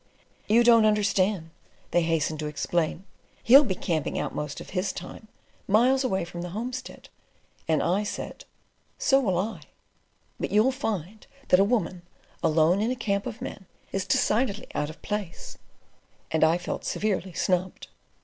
[0.49, 1.51] "You don't understand,"
[1.91, 3.03] they hastened to explain.
[3.43, 5.27] "He'll be camping out most of his time,
[5.67, 7.07] miles away from the homestead,"
[7.67, 8.43] and I said,
[8.97, 9.67] "So will I." "So you think," they corrected.
[10.39, 12.01] "But you'll find that a woman
[12.41, 15.59] alone in a camp of men is decidedly out of place";
[16.31, 17.85] and I felt severely snubbed.